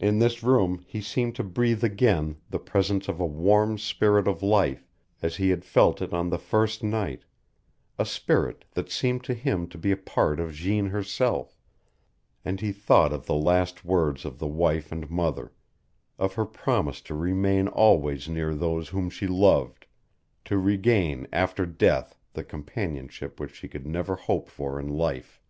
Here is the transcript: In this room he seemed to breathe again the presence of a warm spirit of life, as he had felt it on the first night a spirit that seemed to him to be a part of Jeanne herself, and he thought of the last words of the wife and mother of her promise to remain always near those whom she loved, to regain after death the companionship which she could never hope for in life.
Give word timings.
In 0.00 0.18
this 0.18 0.42
room 0.42 0.82
he 0.88 1.02
seemed 1.02 1.34
to 1.36 1.44
breathe 1.44 1.84
again 1.84 2.38
the 2.48 2.58
presence 2.58 3.06
of 3.06 3.20
a 3.20 3.26
warm 3.26 3.76
spirit 3.76 4.26
of 4.26 4.42
life, 4.42 4.88
as 5.20 5.36
he 5.36 5.50
had 5.50 5.62
felt 5.62 6.00
it 6.00 6.14
on 6.14 6.30
the 6.30 6.38
first 6.38 6.82
night 6.82 7.26
a 7.98 8.06
spirit 8.06 8.64
that 8.72 8.90
seemed 8.90 9.24
to 9.24 9.34
him 9.34 9.68
to 9.68 9.76
be 9.76 9.90
a 9.90 9.96
part 9.98 10.40
of 10.40 10.54
Jeanne 10.54 10.86
herself, 10.86 11.58
and 12.46 12.60
he 12.62 12.72
thought 12.72 13.12
of 13.12 13.26
the 13.26 13.34
last 13.34 13.84
words 13.84 14.24
of 14.24 14.38
the 14.38 14.46
wife 14.48 14.90
and 14.90 15.10
mother 15.10 15.52
of 16.18 16.32
her 16.32 16.46
promise 16.46 17.02
to 17.02 17.14
remain 17.14 17.68
always 17.68 18.30
near 18.30 18.54
those 18.54 18.88
whom 18.88 19.10
she 19.10 19.26
loved, 19.26 19.84
to 20.46 20.56
regain 20.56 21.26
after 21.30 21.66
death 21.66 22.16
the 22.32 22.42
companionship 22.42 23.38
which 23.38 23.56
she 23.56 23.68
could 23.68 23.86
never 23.86 24.16
hope 24.16 24.48
for 24.48 24.80
in 24.80 24.88
life. 24.88 25.42